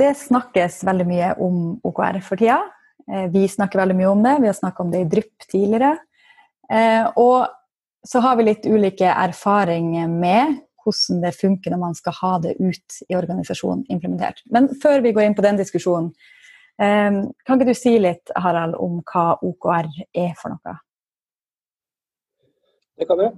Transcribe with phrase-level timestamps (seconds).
[0.00, 2.62] Det snakkes veldig mye om OKR for tida.
[3.10, 4.36] Eh, vi snakker veldig mye om det.
[4.40, 5.98] Vi har snakka om det i Drypp tidligere.
[6.72, 7.46] Eh, og
[8.06, 12.54] så har vi litt ulike erfaringer med hvordan det funker når man skal ha det
[12.56, 14.40] ut i organisasjonen implementert.
[14.48, 16.12] Men før vi går inn på den diskusjonen,
[16.80, 20.78] eh, kan ikke du si litt, Harald, om hva OKR er for noe?
[22.96, 23.36] Det kan jeg.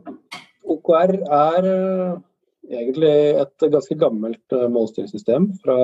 [0.63, 2.23] OKR er
[2.71, 5.79] egentlig et ganske gammelt eh, målstyringssystem fra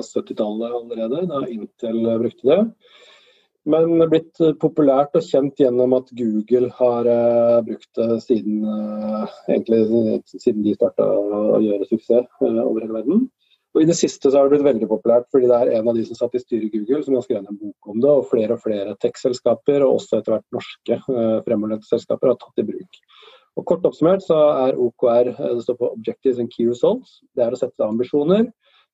[0.00, 2.60] 70-tallet allerede, da Intel brukte det.
[3.64, 8.58] Men blitt populært og kjent gjennom at Google har uh, brukt det siden,
[9.48, 13.22] egentlig, siden de starta å gjøre suksess over hele verden.
[13.74, 15.96] Og I det siste så har det blitt veldig populært fordi det er en av
[15.98, 18.28] de som satt i styret i Google som har skrevet en bok om det, og
[18.30, 22.66] flere og flere tech-selskaper, og også etter hvert norske uh, fremoverlente selskaper, har tatt i
[22.68, 23.00] bruk.
[23.54, 24.36] Og Kort oppsummert så
[24.66, 27.20] er OKR eh, det står på Objectives and Key Results.
[27.36, 28.48] Det er å sette ambisjoner.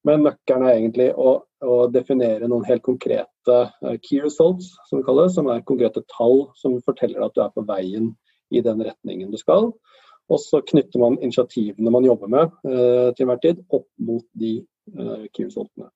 [0.08, 5.34] Men nøkkelen er egentlig å, å, definere noen helt konkrete uh, key results, som, kalles,
[5.36, 8.14] som er konkrete tall som forteller at du er på veien
[8.48, 9.68] i den retningen du skal.
[10.30, 14.60] Og så knytter man initiativene man jobber med eh, til enhver tid, opp mot de
[14.62, 15.90] eh, key resultene.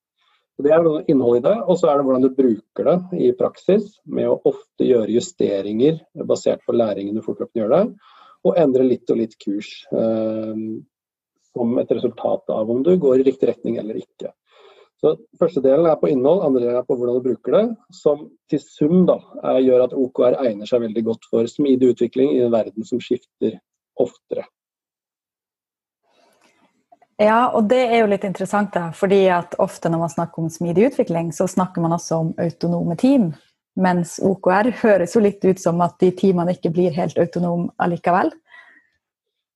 [0.59, 3.93] Det er innholdet i det, og så er det hvordan du bruker det i praksis,
[4.07, 7.85] med å ofte gjøre justeringer basert på læringen du fortløpende gjør det
[8.45, 10.65] og endre litt og litt kurs eh,
[11.55, 14.33] som et resultat av om du går i riktig retning eller ikke.
[15.05, 17.65] Så Første delen er på innhold, andre delen er på hvordan du bruker det.
[17.93, 22.33] Som til sum da, er, gjør at OKR egner seg veldig godt for smidig utvikling
[22.33, 23.59] i en verden som skifter
[24.01, 24.47] oftere.
[27.21, 30.49] Ja, og det er jo litt interessant, da, fordi at ofte når man snakker om
[30.51, 33.29] smidig utvikling, så snakker man også om autonome team.
[33.75, 38.31] Mens OKR høres jo litt ut som at de teamene ikke blir helt autonome allikevel.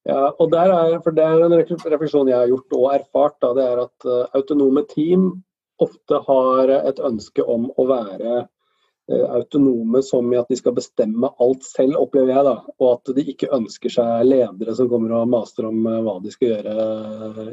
[0.09, 3.37] Ja, og er, for Det er en refleksjon jeg har gjort og erfart.
[3.45, 5.31] Da, det er at uh, Autonome team
[5.79, 11.29] ofte har et ønske om å være uh, autonome som i at de skal bestemme
[11.45, 12.47] alt selv, opplever jeg.
[12.49, 16.17] da, Og at de ikke ønsker seg ledere som kommer og master om uh, hva
[16.25, 16.89] de skal gjøre,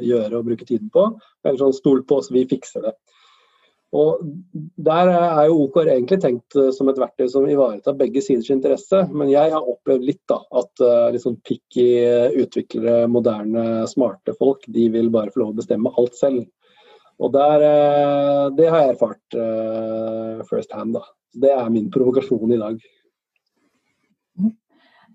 [0.00, 1.10] gjøre, og bruke tiden på.
[1.44, 2.96] Eller sånn stol på oss, vi fikser det.
[3.94, 4.22] Og
[4.76, 9.04] Der er jo OKR egentlig tenkt eh, som et verktøy som ivaretar begge siders interesse.
[9.12, 11.86] Men jeg har opplevd litt da, at uh, liksom picky
[12.42, 16.44] utviklere, moderne, smarte folk, de vil bare få lov å bestemme alt selv.
[17.16, 17.62] Og der,
[18.58, 19.36] Det har jeg erfart
[20.50, 20.92] first hand.
[20.98, 21.00] da.
[21.32, 22.82] Det er min provokasjon i dag.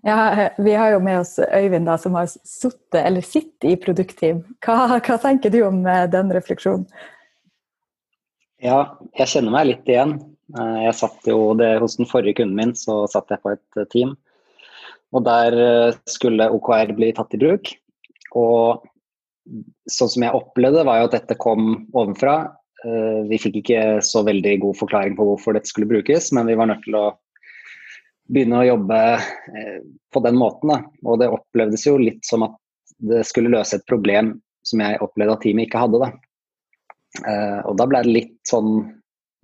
[0.02, 4.42] Ja, Vi har jo med oss Øyvind, da, som har sittet eller sitter i produktteam.
[4.66, 6.88] Hva, hva tenker du om den refleksjonen?
[8.62, 10.20] Ja, jeg kjenner meg litt igjen.
[10.54, 13.80] Eh, jeg satt jo det, Hos den forrige kunden min så satt jeg på et
[13.80, 14.14] eh, team.
[15.12, 17.72] Og Der eh, skulle OKR bli tatt i bruk.
[18.38, 18.84] Og
[19.90, 22.54] sånn som jeg opplevde, var jo at dette kom ovenfra.
[23.28, 26.70] Vi fikk ikke så veldig god forklaring på hvorfor dette skulle brukes, men vi var
[26.70, 27.02] nødt til å
[28.30, 28.98] begynne å jobbe
[30.14, 30.72] på den måten.
[30.72, 30.78] Da.
[31.06, 32.56] Og det opplevdes jo litt som at
[33.02, 34.32] det skulle løse et problem
[34.66, 36.02] som jeg opplevde at teamet ikke hadde.
[36.02, 36.31] Da.
[37.20, 38.86] Uh, og da ble det litt sånn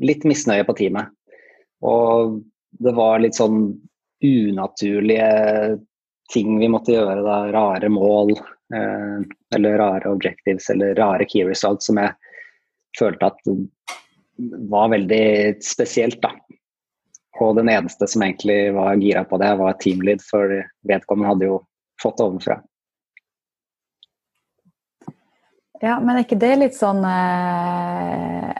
[0.02, 1.10] litt misnøye på teamet.
[1.84, 2.38] Og
[2.78, 3.72] det var litt sånn
[4.24, 5.78] unaturlige
[6.32, 7.40] ting vi måtte gjøre, da.
[7.54, 8.36] Rare mål.
[8.74, 9.24] Uh,
[9.56, 12.12] eller rare objectives eller rare key results som jeg
[12.98, 13.52] følte at
[14.68, 16.34] var veldig spesielt, da.
[17.40, 20.50] Og den eneste som egentlig var gira på det, var teamlead, for
[20.88, 21.58] vedkommende hadde jo
[22.02, 22.58] fått ovenfra.
[25.80, 28.54] Ja, men er ikke det litt sånn eh...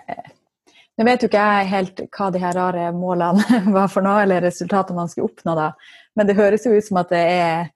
[0.99, 4.43] Nå vet jo ikke jeg helt hva de her rare målene var for noe, eller
[4.43, 5.73] resultatene man skulle oppnå da,
[6.19, 7.69] men det høres jo ut som at det er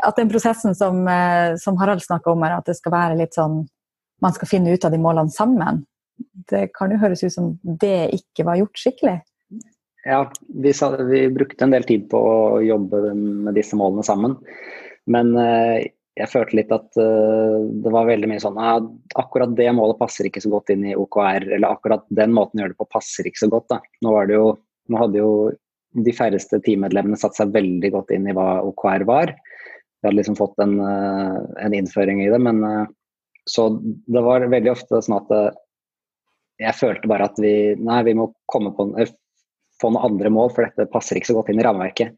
[0.00, 3.38] at den prosessen som, eh, som Harald snakka om her, at det skal være litt
[3.38, 3.66] sånn
[4.22, 5.80] Man skal finne ut av de målene sammen.
[6.46, 9.16] Det kan jo høres ut som det ikke var gjort skikkelig.
[10.06, 10.20] Ja,
[10.62, 14.36] vi, sa, vi brukte en del tid på å jobbe med disse målene sammen.
[15.10, 15.88] Men eh,
[16.20, 18.88] jeg følte litt at uh, det var veldig mye sånn at
[19.20, 22.64] akkurat det målet passer ikke så godt inn i OKR, eller akkurat den måten å
[22.64, 23.70] gjøre det på passer ikke så godt.
[23.72, 23.78] Da.
[24.04, 24.44] Nå, jo,
[24.92, 25.32] nå hadde jo
[26.04, 29.32] de færreste teammedlemmene satt seg veldig godt inn i hva OKR var.
[29.32, 32.84] Vi hadde liksom fått en, uh, en innføring i det, men uh,
[33.48, 35.56] så det var veldig ofte sånn at
[36.62, 38.84] jeg følte bare at vi nei, vi må komme på,
[39.82, 42.14] få noen andre mål, for dette passer ikke så godt inn i rammeverket.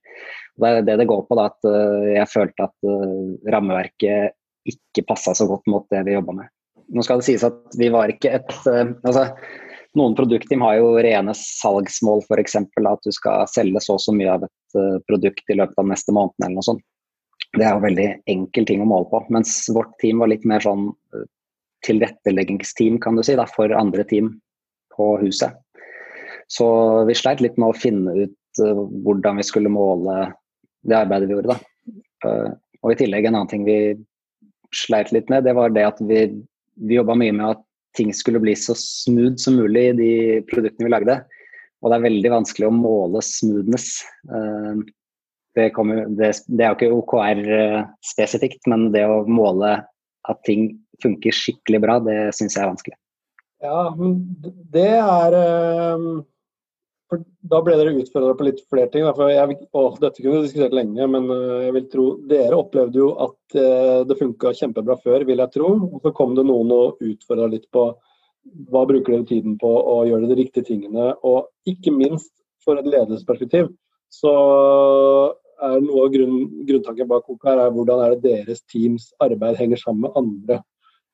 [0.54, 4.34] Det er det det går på, da, at uh, jeg følte at uh, rammeverket
[4.70, 6.50] ikke passa så godt mot det vi jobba med.
[6.94, 9.28] Nå skal det sies at vi var ikke et uh, altså,
[9.94, 12.56] Noen produktteam har jo rene salgsmål, f.eks.
[12.58, 16.10] at du skal selge så og så mye av et produkt i løpet av neste
[16.10, 16.82] måned eller noe sånt.
[17.54, 19.20] Det er jo veldig enkel ting å måle på.
[19.30, 20.88] Mens vårt team var litt mer sånn
[21.86, 24.32] tilretteleggingsteam kan du si, da, for andre team
[24.96, 25.54] på huset.
[26.50, 26.66] Så
[27.06, 28.64] vi sleit litt med å finne ut
[29.06, 30.24] hvordan vi skulle måle
[30.88, 31.54] det arbeidet vi gjorde.
[31.54, 31.94] da.
[32.24, 32.50] Uh,
[32.84, 33.78] og i tillegg en annen ting vi
[34.74, 36.26] sleit litt med, det var det at vi,
[36.82, 37.62] vi jobba mye med at
[37.94, 40.12] ting skulle bli så smooth som mulig i de
[40.50, 41.20] produktene vi lagde.
[41.84, 43.88] Og det er veldig vanskelig å måle smoothness.
[44.30, 44.82] Uh,
[45.54, 47.42] det, kommer, det, det, er jo ikke OKR
[48.04, 49.76] spesifikt, men det å måle
[50.24, 50.72] at ting
[51.02, 52.98] funker skikkelig bra, det syns jeg er vanskelig.
[53.64, 54.18] Ja, men
[54.74, 55.36] det er
[57.14, 57.24] for
[57.54, 59.04] Da ble dere utfordra på litt flere ting.
[59.04, 63.12] Jeg, å, dette kunne vi diskutert lenge, men eh, jeg vil tro dere opplevde jo
[63.26, 65.70] at eh, det funka kjempebra før, vil jeg tro.
[65.90, 67.90] Og så kom det noen og utfordra litt på
[68.70, 71.12] hva bruker dere tiden på, og gjør dere de riktige tingene.
[71.24, 72.32] Og ikke minst
[72.64, 73.70] for et ledelsesperspektiv
[74.14, 74.32] så
[75.64, 76.38] er noe av grunn,
[76.68, 80.60] grunntanken bak Koka her er hvordan er det deres teams arbeid henger sammen med andre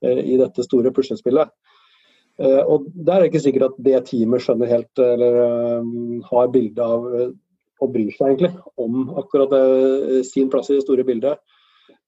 [0.05, 1.51] eh, i dette store puslespillet.
[2.41, 5.39] Eh, og Der er det ikke sikkert at det teamet skjønner helt eller
[5.83, 7.07] um, har bilde av
[7.81, 8.51] og bryr seg egentlig
[8.81, 9.55] om akkurat
[10.29, 11.39] sin plass i det store bildet.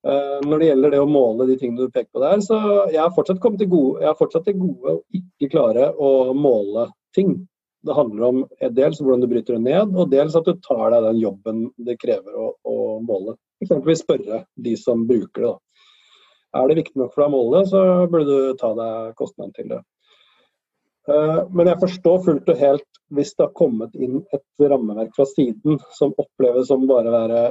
[0.04, 2.58] Når det gjelder det å måle de tingene du peker på der, så
[2.90, 6.10] jeg har fortsatt kommet til gode, jeg har fortsatt til gode å ikke klare å
[6.36, 7.38] måle ting.
[7.82, 8.42] Det handler om
[8.76, 11.96] dels hvordan du bryter det ned, og dels at du tar deg den jobben det
[12.02, 13.38] krever å, å måle.
[13.64, 15.54] Eksempelvis spørre de som bruker det.
[15.54, 15.56] Da.
[16.60, 17.82] Er det viktig nok for deg å måle det, så
[18.12, 19.80] burde du ta deg kostnaden til det.
[21.08, 25.26] Eh, men jeg forstår fullt og helt hvis det har kommet inn et rammeverk fra
[25.28, 27.42] siden som oppleves som bare å være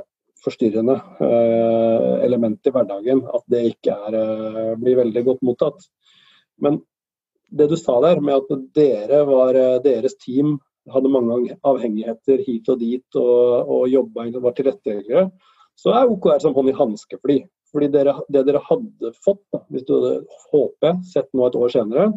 [0.41, 5.85] forstyrrende eh, element i hverdagen, at det ikke er, eh, blir veldig godt mottatt.
[6.63, 6.79] Men
[7.51, 10.55] det du sa der med at dere var deres team
[10.89, 15.27] hadde mange avhengigheter hit og dit og, og jobba og var tilretteleggere,
[15.77, 17.49] så er OKR som hånd i hanske for dem.
[17.71, 22.07] Fordi det dere hadde fått, hvis du hadde håpet sett nå et år senere,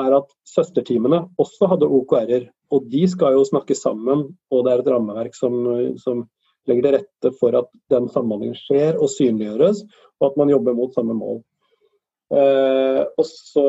[0.00, 2.48] er at søsterteamene også hadde OKR-er.
[2.74, 5.54] Og de skal jo snakke sammen, og det er et rammeverk som,
[6.00, 6.24] som
[6.68, 9.84] legger til rette for at den samhandlingen skjer og synliggjøres,
[10.20, 11.40] og at man jobber mot samme mål.
[12.28, 13.68] Eh, og så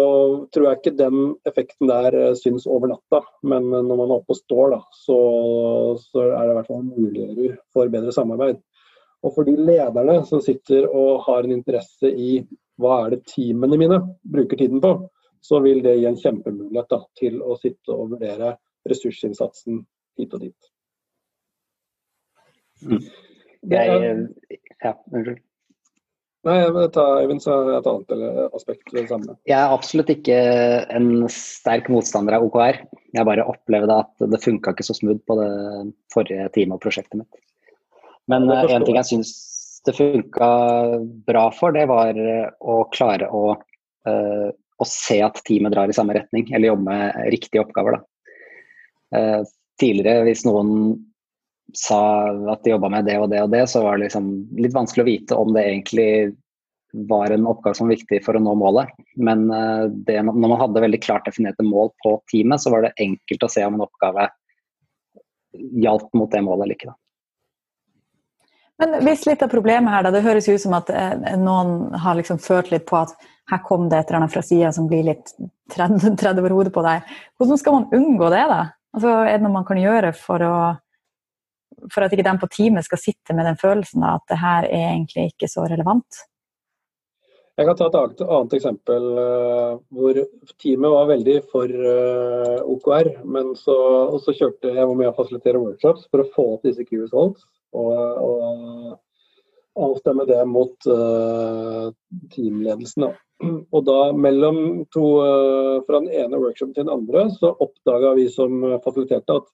[0.52, 4.36] tror jeg ikke den effekten der eh, syns over natta, men når man er oppe
[4.36, 5.20] og står, da, så,
[6.10, 8.60] så er det i hvert fall muliggjører for bedre samarbeid.
[9.24, 12.42] Og for de lederne som sitter og har en interesse i
[12.80, 14.00] hva er det teamene mine
[14.32, 14.94] bruker tiden på,
[15.42, 18.56] så vil det gi en kjempemulighet da, til å sitte og vurdere
[18.90, 19.84] ressursinnsatsen
[20.20, 20.72] hit og dit.
[22.84, 23.04] Mm.
[23.70, 24.10] Jeg,
[24.80, 25.46] ja, unnskyld.
[26.48, 26.56] Nei,
[26.96, 28.14] ta, Eivind, så er et annet
[28.56, 29.34] aspekt ved det samme.
[29.50, 30.38] Jeg er absolutt ikke
[30.96, 32.80] en sterk motstander av OKR.
[33.18, 35.50] Jeg bare opplevde at det funka ikke så smooth på det
[36.14, 37.42] forrige teamet og prosjektet mitt.
[38.32, 39.34] Men en ting jeg syns
[39.84, 40.50] det funka
[41.28, 44.48] bra for, det var å klare å uh,
[44.80, 48.00] å se at teamet drar i samme retning, eller jobbe med riktige oppgaver.
[49.16, 49.42] Uh,
[49.82, 51.00] tidligere, hvis noen
[51.78, 52.02] sa
[52.54, 55.04] at de jobba med det og det og det, så var det liksom litt vanskelig
[55.04, 56.12] å vite om det egentlig
[57.10, 58.90] var en oppgave som var viktig for å nå målet.
[59.22, 62.96] Men uh, det, når man hadde veldig klart definerte mål på teamet, så var det
[63.02, 64.30] enkelt å se om en oppgave
[65.84, 66.94] hjalp mot det målet eller ikke.
[66.94, 66.98] Da.
[68.80, 72.16] Men hvis litt av problemet her, da, det høres ut som at eh, noen har
[72.16, 73.12] liksom følt litt på at
[73.52, 75.34] her kom det et eller annet fra sida som blir litt
[75.74, 77.10] tredd over hodet på deg.
[77.40, 78.62] Hvordan skal man unngå det, da?
[78.96, 80.56] Altså, er det noe man kan gjøre for, å,
[81.92, 84.70] for at ikke de på teamet skal sitte med den følelsen av at det her
[84.70, 86.24] er egentlig ikke så relevant?
[87.60, 90.16] Jeg kan ta et annet, eksempel uh, hvor
[90.64, 93.10] teamet var veldig for eh, OKR.
[93.28, 93.76] Men så,
[94.32, 97.44] kjørte jeg var med å fasilitere workshops for å få opp disse key results.
[97.78, 97.94] Og,
[98.26, 98.98] og
[99.80, 101.90] avstemme det mot uh,
[102.34, 103.08] teamledelsen.
[103.08, 103.14] Da.
[103.76, 104.60] Og da mellom
[104.94, 109.50] to, uh, fra den ene workshopen til den andre, så oppdaga vi som fasiliterte at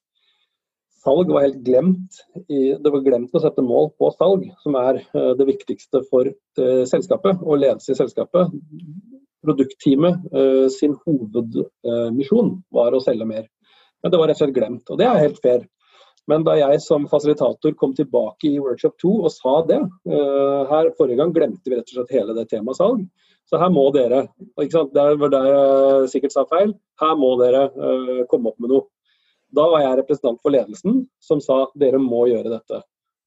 [1.06, 2.22] salg var helt glemt.
[2.48, 6.32] I, det var glemt å sette mål på salg, som er uh, det viktigste for
[6.56, 8.54] selskapet og ledelse i selskapet.
[9.46, 10.24] Produktteamet
[10.74, 13.44] sin hovedmisjon var å selge mer.
[14.02, 15.60] Men det var rett og slett glemt, og det er helt fair.
[16.26, 21.20] Men da jeg som fasilitator kom tilbake i workshop 2 og sa det, her forrige
[21.20, 23.04] gang glemte vi rett og slett hele det temaet salg.
[23.46, 24.24] Så her må dere,
[24.58, 24.92] ikke sant?
[24.94, 28.88] der var der jeg sikkert sa feil, her må dere uh, komme opp med noe.
[29.54, 32.80] Da var jeg representant for ledelsen som sa dere må gjøre dette.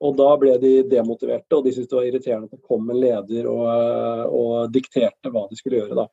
[0.03, 2.99] Og da ble de demotiverte, og de syntes det var irriterende at det kom en
[2.99, 5.95] leder og, uh, og dikterte hva de skulle gjøre.
[6.03, 6.09] da.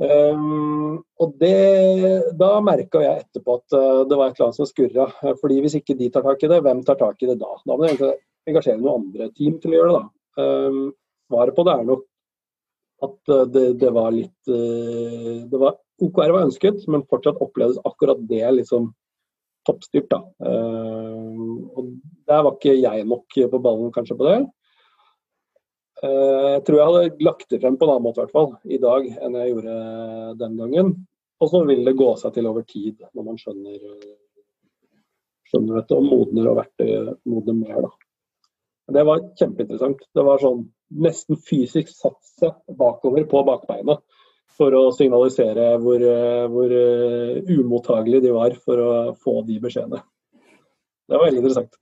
[0.00, 4.68] Um, og det, Da merka jeg etterpå at uh, det var et eller annet som
[4.68, 5.10] skurra.
[5.42, 7.52] fordi Hvis ikke de tar tak i det, hvem tar tak i det da?
[7.66, 8.06] Da må du
[8.48, 10.00] engasjere noen andre team til å gjøre det.
[10.00, 10.08] da.
[10.40, 10.80] Um,
[11.30, 12.06] svaret på det er nok
[13.04, 17.80] at eh, det, det, var litt eh, det var, OKR var ønsket, men fortsatt opplevdes
[17.88, 18.90] akkurat det liksom
[19.68, 20.08] toppstyrt.
[20.08, 20.22] da.
[20.40, 21.90] Og
[22.28, 24.38] Der var ikke jeg nok på ballen kanskje på det.
[26.00, 28.78] Jeg tror jeg hadde lagt det frem på en annen måte i hvert fall, i
[28.80, 29.74] dag enn jeg gjorde
[30.40, 30.92] den gangen.
[31.40, 33.82] Og så vil det gå seg til over tid, når man skjønner,
[35.48, 37.82] skjønner dette og modner og verktøyet modner mer.
[37.84, 37.92] da.
[38.90, 40.00] Det var kjempeinteressant.
[40.16, 40.64] Det var sånn
[41.04, 44.00] nesten fysisk satse bakover på bakbeina
[44.60, 46.02] for å signalisere hvor,
[46.52, 50.02] hvor uh, umottagelige de var for å få de beskjedene.
[51.08, 51.78] Det var veldig interessant.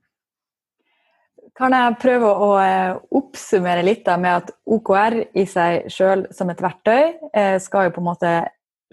[1.58, 6.52] Kan jeg prøve å uh, oppsummere litt da, med at OKR i seg sjøl som
[6.52, 7.02] et verktøy
[7.34, 8.36] uh, skal jo på en måte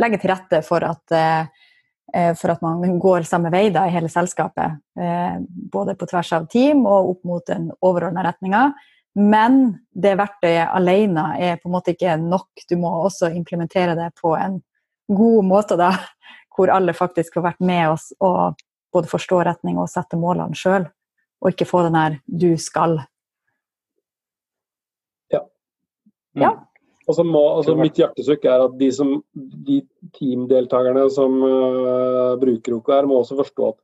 [0.01, 1.13] legge til rette for at
[2.13, 4.77] Eh, for at man går samme vei da, i hele selskapet.
[4.99, 5.37] Eh,
[5.71, 8.69] både på tvers av team og opp mot den overordna retninga.
[9.15, 12.65] Men det verktøyet alene er på en måte ikke nok.
[12.69, 14.61] Du må også implementere det på en
[15.07, 15.91] god måte, da,
[16.55, 18.61] hvor alle faktisk får vært med oss og
[18.95, 20.87] både forstå retning og sette målene sjøl.
[21.41, 23.01] Og ikke få den her 'du skal'.
[25.33, 25.41] Ja.
[26.35, 26.51] ja.
[27.07, 29.11] Altså må, altså mitt hjertesukk er at de, som,
[29.67, 29.81] de
[30.17, 33.81] teamdeltakerne som uh, bruker OKR, må også forstå at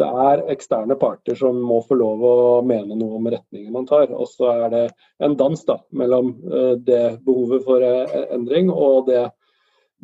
[0.00, 4.08] det er eksterne parter som må få lov å mene noe om retningen man tar.
[4.08, 4.86] Og så er det
[5.20, 9.26] en dans da, mellom uh, det behovet for uh, endring og det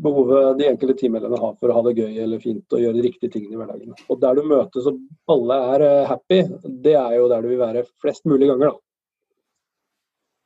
[0.02, 3.07] behovet de enkelte teammedlemmene har for å ha det gøy eller fint og gjøre de
[3.09, 3.97] riktige tingene i hverdagen.
[4.09, 5.00] Og Der du møtes og
[5.33, 6.43] alle er happy,
[6.85, 8.73] det er jo der du vil være flest mulig ganger.
[8.73, 8.83] da.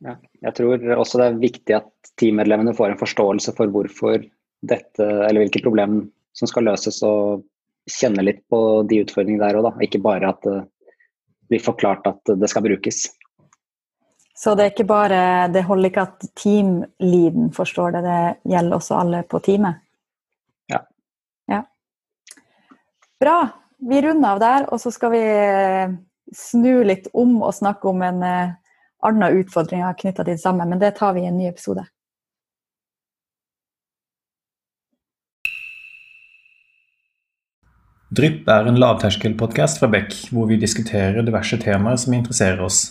[0.03, 0.17] Ja,
[0.49, 4.25] jeg tror også det er viktig at teammedlemmene får en forståelse for hvorfor
[4.67, 7.45] dette, eller hvilke problemer som skal løses, og
[7.91, 10.61] kjenne litt på de utfordringene der òg, Ikke bare at det
[11.51, 13.05] blir forklart at det skal brukes.
[14.35, 19.01] Så det er ikke bare Det holder ikke at teamleaden forstår det, det gjelder også
[19.01, 19.83] alle på teamet?
[20.73, 20.81] Ja.
[21.49, 21.63] ja.
[23.21, 23.37] Bra.
[23.83, 25.23] Vi runder av der, og så skal vi
[26.39, 30.95] snu litt om og snakke om en annen utfordring knytta til det samme, men det
[31.01, 31.83] tar vi i en ny episode.
[38.13, 42.91] Drypp er en lavterskelpodkast fra Beck, hvor vi diskuterer diverse temaer som interesserer oss.